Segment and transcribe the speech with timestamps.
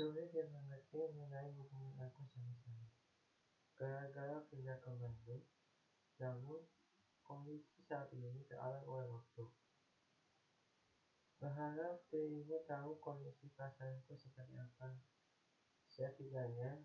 [0.00, 2.88] Sulit dia mengerti mengenai hubungan aku sama Sally.
[3.76, 5.44] Gara-gara pindah ke Bandung,
[6.16, 6.64] namun
[7.20, 9.44] kondisi saat ini terhalang oleh waktu.
[11.36, 14.96] Berharap dirimu tahu kondisi perasaanku seperti apa.
[15.84, 16.80] Setidaknya,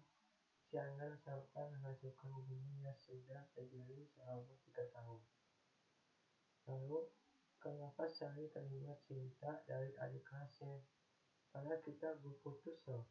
[0.68, 5.23] jangan sampai menghancurkan hubungan yang sudah terjalin selama tiga tahun.
[6.68, 7.07] Lalu,
[7.63, 10.84] kenapa Sally terima cinta dari adik kelasnya?
[11.55, 13.07] Karena kita berputus loh.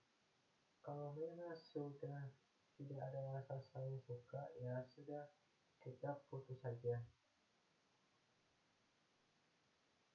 [0.84, 2.28] Kalau memang sudah
[2.76, 5.32] tidak ada rasa saling suka, ya sudah,
[5.80, 7.00] kita putus saja.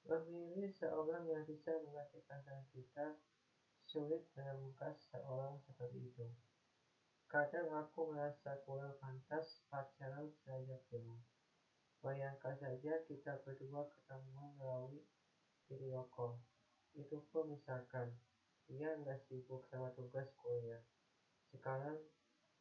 [0.06, 3.18] Memilih seorang yang bisa mengerti perasaan kita,
[3.82, 6.30] sulit menemukan seorang seperti itu.
[7.26, 11.18] Kadang aku merasa kurang pantas pacaran jarak jauh.
[11.98, 15.02] Bayangkan saja kita berdua ketemuan melalui
[15.66, 16.38] video call.
[16.94, 18.10] Itu pun misalkan
[18.66, 20.82] dia nggak sibuk sama tugas kuliah.
[21.50, 21.98] Sekarang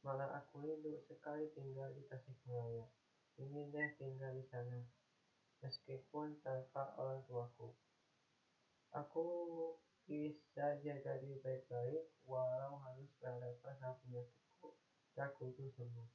[0.02, 2.86] malah aku rindu sekali tinggal di Tasikmalaya.
[3.40, 4.82] Ingin deh tinggal di sana,
[5.64, 7.72] meskipun tanpa orang tuaku.
[8.92, 9.26] Aku
[10.10, 14.74] bisa jaga diri baik-baik, walau harus berhadapan sama penyakitku
[15.14, 16.10] tak kunjung sembuh.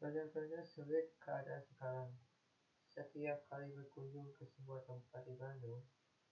[0.00, 2.10] Benar-benar sulit keadaan sekarang.
[2.96, 5.84] Setiap kali berkunjung ke sebuah tempat di Bandung,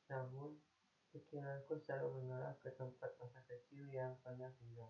[0.09, 0.57] namun,
[1.13, 4.89] pikiranku selalu mengarah ke tempat masa kecil yang pernah tinggal.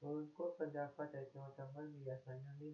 [0.00, 2.72] Menurutku pendapat dari teman-teman biasanya nih,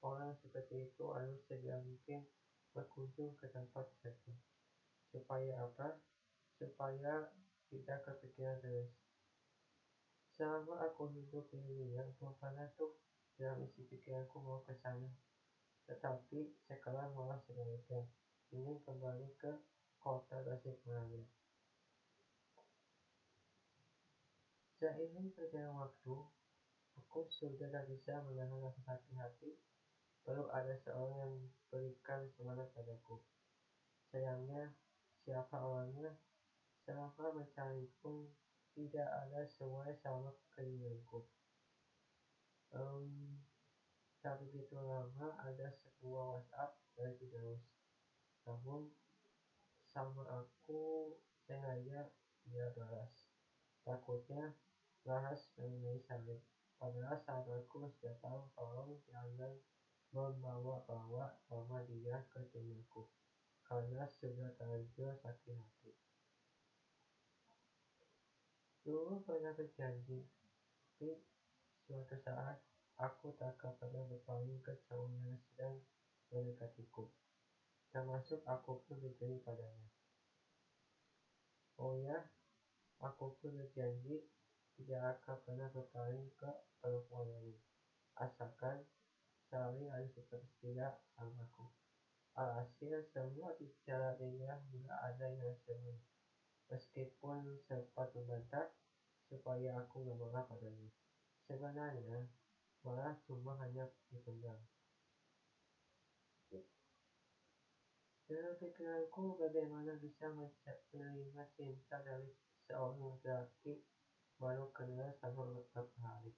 [0.00, 2.24] orang seperti itu harus segera mungkin
[2.72, 4.40] berkunjung ke tempat tersebut.
[5.12, 5.92] Supaya apa?
[6.56, 7.28] Supaya
[7.68, 8.88] tidak kepikiran terus.
[10.40, 12.00] Selama aku hidup di dunia,
[12.40, 12.96] pernah tuh
[13.36, 15.04] dalam isi pikiranku mau ke sana.
[15.90, 18.06] Tetapi sekarang malah sebaliknya,
[18.54, 19.50] ingin kembali ke
[19.98, 21.26] kota Tasikmalaya.
[24.78, 26.14] Seiring berjalan waktu,
[26.94, 29.50] aku sudah tak bisa menahan rasa sakit hati.
[30.22, 31.34] Perlu ada seorang yang
[31.74, 33.18] berikan semangat padaku.
[34.14, 34.70] Sayangnya,
[35.26, 36.14] siapa orangnya?
[36.86, 38.30] Selama mencari pun
[38.78, 41.26] tidak ada sesuai sama keinginanku.
[44.20, 47.64] Tak begitu lama ada sebuah WhatsApp dari Firdaus.
[48.44, 48.92] Namun
[49.88, 51.16] sama aku
[51.48, 52.12] sengaja
[52.44, 53.32] dia balas.
[53.80, 54.52] Takutnya
[55.08, 56.36] bahas mengenai Sally.
[56.76, 59.56] Padahal sahabatku sudah tahu tolong jangan
[60.12, 63.08] membawa-bawa nama dia ke temanku,
[63.64, 65.92] karena sudah terlanjur sakit hati.
[68.84, 70.24] Dulu pernah berjanji,
[70.96, 71.20] tapi
[71.84, 72.69] suatu saat
[73.00, 75.80] aku tak akan pernah berpaling ke cowok yang sedang
[76.28, 77.08] mendekatiku
[77.90, 79.90] termasuk aku pun berjanji padanya.
[81.82, 82.22] Oh ya,
[83.02, 84.22] aku pun berjanji
[84.78, 87.58] tidak akan pernah berpaling ke perempuan lain,
[88.16, 88.86] asalkan
[89.50, 91.66] tetap setia sama aku.
[92.38, 95.98] Alhasil semua bicara dia tidak ada yang seru,
[96.70, 98.70] meskipun sempat membantah
[99.26, 100.88] supaya aku nggak marah padanya.
[101.50, 102.30] Sebenarnya
[102.80, 104.56] malah cuma hanya dipendam.
[108.30, 112.30] Dalam pikiranku bagaimana bisa menerima cinta dari
[112.62, 113.82] seorang laki-laki
[114.38, 116.30] baru kenal sama beberapa hari.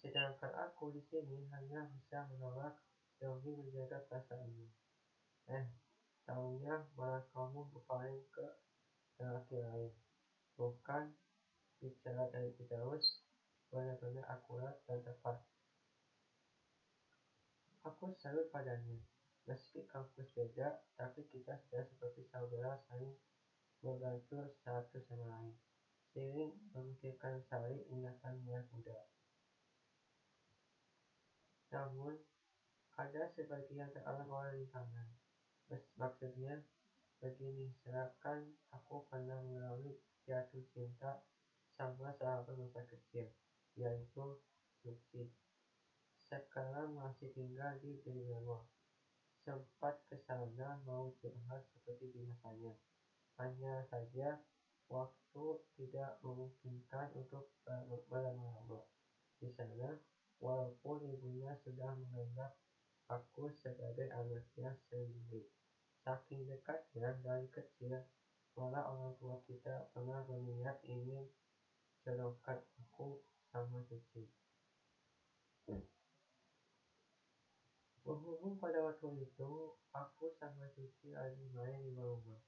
[0.00, 2.80] Sedangkan aku di sini hanya bisa menolak
[3.20, 4.66] demi menjaga perasaanmu.
[5.52, 5.68] Eh,
[6.24, 8.48] tahunya malah kamu berpaling ke
[9.20, 9.92] laki lain.
[10.56, 11.12] Bukan
[11.84, 13.20] bicara dari Firdaus
[13.72, 15.40] benar-benar akurat dan tepat.
[17.88, 19.00] Aku salut padanya.
[19.48, 23.16] Meski kampus beda, tapi kita sudah seperti saudara saling
[23.82, 25.56] membantu satu sama lain.
[26.12, 29.08] Sering memikirkan Sally ingatan yang muda.
[31.72, 32.20] Namun,
[33.00, 35.08] ada sebagian terhalang oleh rintangan.
[35.96, 36.60] Maksudnya,
[37.16, 39.96] begini, silakan aku pernah mengalami
[40.28, 41.24] jatuh cinta
[41.74, 43.32] sama sahabat masa kecil,
[43.78, 44.38] yaitu
[44.82, 45.30] Suci.
[46.18, 48.66] Sekarang masih tinggal di Delingo
[49.42, 52.78] sempat ke sana mau curhat seperti biasanya.
[53.42, 54.38] Hanya saja
[54.86, 58.86] waktu tidak memungkinkan untuk berlama-lama
[59.42, 59.98] di sana,
[60.38, 62.54] walaupun ibunya sudah menganggap
[63.10, 65.50] aku sebagai anaknya sendiri.
[66.06, 67.98] Saking dekatnya dari kecil,
[68.54, 71.26] malah orang tua kita pernah berniat ingin
[72.06, 73.18] jodohkan aku
[73.84, 74.24] Cici.
[78.00, 82.40] Berhubung pada waktu itu, aku sama Cici lagi main di rumah.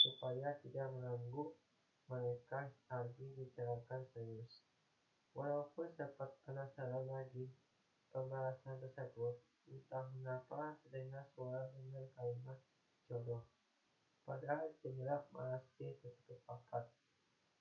[0.00, 1.52] supaya tidak mengganggu
[2.08, 4.64] mereka lagi bicarakan serius.
[5.36, 7.52] Walaupun sempat penasaran lagi
[8.08, 9.36] pembahasan tersebut,
[9.68, 12.56] entah mengapa terdengar suara dengan kalimat
[13.04, 13.44] jodoh.
[14.24, 16.88] Padahal jendela masih tertutup rapat.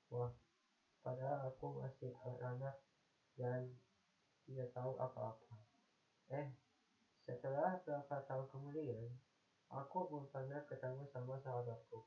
[0.09, 0.31] Wah,
[0.99, 2.11] padahal aku masih
[2.43, 2.75] anak
[3.39, 3.71] dan
[4.43, 5.55] tidak tahu apa-apa.
[6.29, 6.53] Eh,
[7.23, 9.09] setelah beberapa tahun kemudian,
[9.69, 12.05] aku pun pernah ketemu sama sahabatku.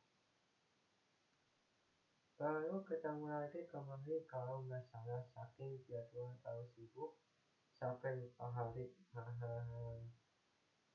[2.43, 7.15] Baru ketemu lagi kemarin kalau nggak salah saking jadwal tahu sibuk
[7.79, 8.91] sampai lupa hari.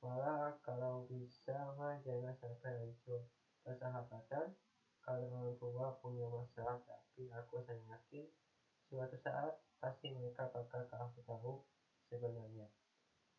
[0.04, 3.26] Malah kalau bisa mah jangan sampai hancur
[3.66, 4.54] persahabatan
[5.02, 5.26] kalau
[5.58, 8.26] tua punya masalah tapi aku sangat yakin
[8.88, 11.62] suatu saat pasti mereka bakal kasih tahu
[12.08, 12.66] sebenarnya.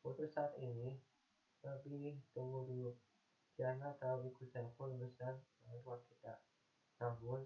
[0.06, 1.00] Untuk saat ini
[1.66, 2.92] lebih tunggu dulu.
[3.60, 5.36] Jangan terlalu ikut campur urusan
[5.68, 6.40] orang kita.
[7.04, 7.44] Namun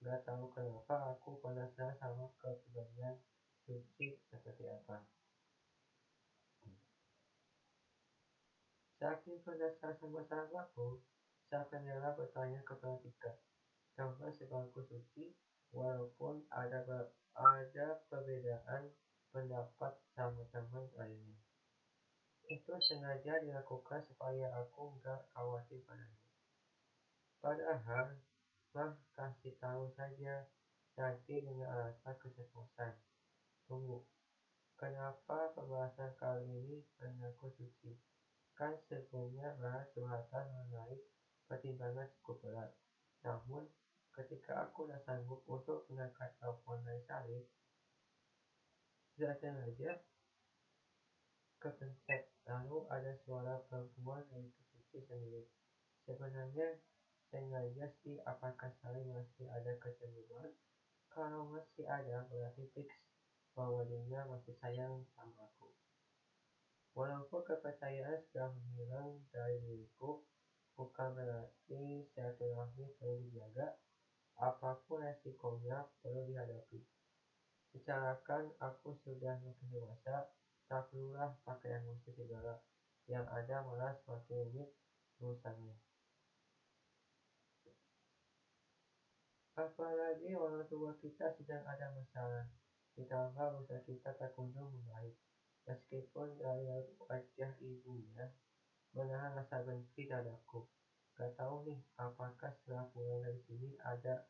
[0.00, 3.20] Gak tahu kenapa aku penasaran sama kepribadian
[3.68, 5.04] Suci seperti apa.
[8.96, 11.04] Saking penasaran sama sahabatku,
[11.52, 13.32] saya akan bertanya kepada Tika.
[14.00, 15.28] Sama sebagus Suci,
[15.76, 16.80] walaupun ada
[17.36, 18.88] ada perbedaan
[19.28, 21.36] pendapat sama teman lainnya.
[22.48, 26.16] Itu sengaja dilakukan supaya aku nggak khawatir padanya.
[27.44, 28.16] Padahal
[28.70, 30.46] Mah kasih tahu saja
[30.94, 32.94] nanti dengan alasan keceplosan.
[33.66, 34.06] Tunggu,
[34.78, 37.98] kenapa pembahasan kali ini mengaku suci?
[38.54, 41.02] Kan sebelumnya bahas curhatan mengenai
[41.50, 42.70] pertimbangan cukup berat.
[43.26, 43.66] Namun,
[44.14, 47.44] ketika aku tidak sanggup untuk mengangkat telepon dari Salih,
[49.14, 49.90] tidak sengaja
[51.60, 55.44] kepencet lalu ada suara perempuan yaitu Suci sendiri.
[56.08, 56.80] Sebenarnya
[57.30, 60.50] sengaja sih apakah saling masih ada kecemburuan
[61.12, 62.90] kalau masih ada berarti fix
[63.54, 65.70] bahwa dia masih sayang sama aku.
[66.96, 70.24] Walaupun kepercayaan sudah menghilang dari diriku
[70.74, 73.78] bukan berarti silaturahmi perlu dijaga
[74.40, 76.80] apa pun resikonya perlu dihadapi
[77.76, 80.32] secara kan aku sudah makin dewasa
[80.64, 82.56] tak perlulah pakai emosi segala
[83.04, 84.68] yang ada malah semakin rumit
[85.20, 85.76] urusannya
[89.60, 92.48] Apalagi orang tua kita sedang ada masalah,
[92.96, 95.12] ditambah usaha kita tak kunjung membaik.
[95.68, 98.32] Meskipun dari wajah ibunya
[98.96, 100.64] menahan rasa benci dadaku.
[101.20, 104.24] Gak tahu nih, apakah setelah pulang dari sini ada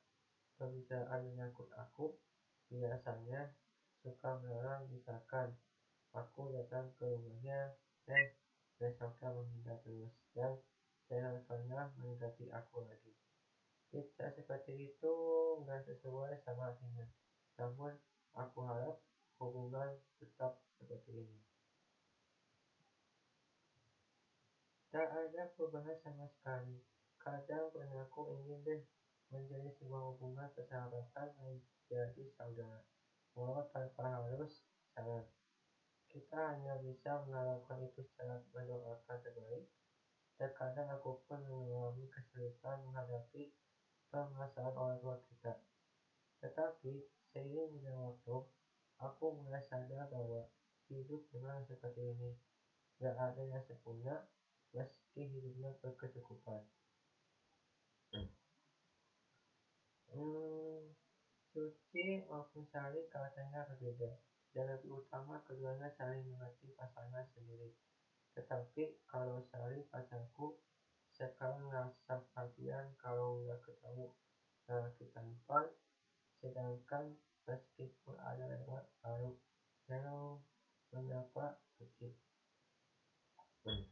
[0.59, 2.11] pembicaraan menyangkut aku?
[2.67, 3.47] Biasanya
[4.03, 5.55] suka melarang misalkan
[6.11, 7.71] aku datang ke rumahnya,
[8.11, 8.35] eh
[8.75, 10.59] besoknya menghindar terus dan
[11.07, 13.15] jangan pernah mendekati aku lagi.
[13.95, 15.15] Tidak seperti itu
[15.63, 17.07] nggak sesuai sama hatinya.
[17.63, 17.95] Namun,
[18.35, 18.99] aku harap
[19.39, 21.50] hubungan tetap seperti ini.
[24.91, 26.83] Tak ada perubahan sama sekali.
[27.15, 28.83] Kadang aku ingin deh
[29.31, 32.83] menjadi sebuah hubungan persahabatan menjadi saudara.
[33.39, 35.23] Walau tanpa harus salah.
[36.11, 39.71] Kita hanya bisa melakukan itu secara mendoakan terbaik.
[40.35, 43.55] Terkadang aku pun mengalami kesulitan menghadapi
[44.11, 45.55] permasalahan orang tua kita.
[46.43, 48.43] Tetapi, seiring dengan waktu,
[48.99, 50.51] aku mulai sadar bahwa
[50.91, 52.35] hidup memang seperti ini.
[52.99, 54.27] Gak ada yang sempurna,
[54.75, 56.63] meski hidupnya berkecukupan.
[60.11, 60.91] Hmm,
[61.51, 64.11] Suci maupun Sari katanya berbeda,
[64.55, 67.71] dan lebih utama keduanya saling mengerti pasangan sendiri.
[68.35, 70.55] Tetapi kalau Sari pacarku
[71.21, 74.09] sekarang rasa perhatian kalau nggak ketemu
[74.71, 75.67] nah kita empat
[76.41, 77.13] sedangkan
[77.45, 79.35] meskipun ada lewat lalu
[79.91, 80.41] hello
[80.95, 82.09] mengapa suci
[83.67, 83.83] hmm.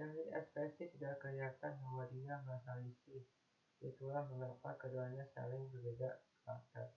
[0.00, 3.20] Dari ekspresi sudah kelihatan bahwa dia merasa risih
[3.84, 6.88] itulah mengapa keduanya saling berbeda karakter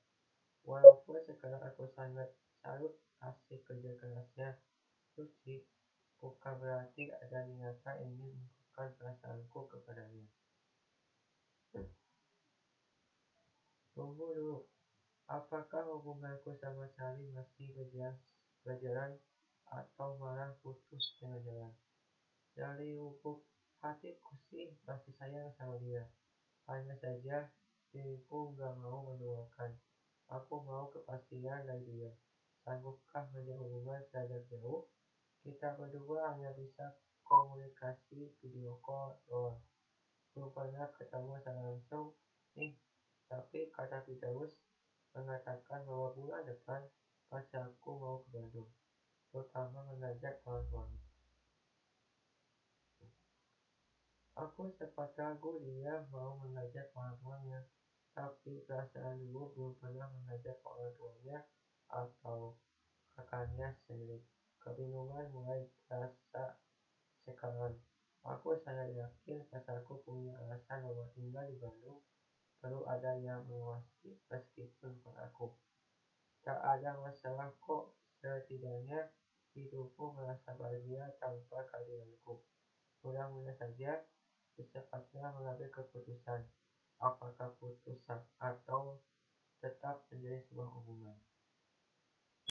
[0.63, 2.31] walaupun sekarang aku sangat
[2.63, 4.55] salut hasil kerja kerasnya
[5.13, 5.61] Suci
[6.17, 10.25] bukan berarti ada niatan ingin mengungkapkan perasaanku kepadanya.
[13.93, 14.57] Tunggu dulu,
[15.29, 18.17] apakah hubunganku sama Sari masih berjalan,
[18.65, 19.13] berjalan
[19.69, 21.73] atau malah putus dengan jalan?
[22.53, 23.41] Dari lubuk
[23.81, 26.05] hatiku sih masih sayang sama dia.
[26.69, 27.49] Hanya saja
[27.89, 29.73] diriku nggak mau mendoakan.
[30.29, 32.13] Aku mau kepastian dari dia.
[32.61, 34.85] Sanggupkah menjalin hubungan jarak jauh?
[35.41, 36.93] Kita berdua hanya bisa
[37.25, 39.57] komunikasi video call doang.
[40.33, 40.49] belum
[40.97, 42.13] ketemu secara langsung
[42.57, 42.73] nih,
[43.29, 44.53] tapi kata Firdaus
[45.13, 46.81] mengatakan bahwa bulan depan
[47.29, 48.69] pasti aku mau ke Bandung,
[49.29, 51.03] terutama mengajak orang tuanya.
[54.43, 57.63] Aku sempat ragu dia mau mengajak orang tuanya,
[58.11, 61.39] tapi perasaan dulu belum pernah mengajak orang tuanya
[61.87, 62.51] atau
[63.15, 64.19] kakaknya sendiri.
[64.59, 66.59] Kebingungan mulai terasa
[67.23, 67.79] sekarang.
[68.27, 72.03] Aku sangat yakin pacarku punya alasan bahwa tinggal di Bandung
[72.59, 75.55] perlu ada yang mengawasi meskipun bukan aku.
[76.43, 79.07] Tak ada masalah kok, setidaknya
[79.55, 82.43] hidupku merasa bahagia tanpa kehadiranku.
[83.03, 84.03] Mudah-mudahan saja
[84.53, 86.41] secepatnya mengambil keputusan,
[87.01, 87.97] apakah putus
[88.39, 88.97] atau
[89.59, 91.15] tetap menjadi sebuah hubungan.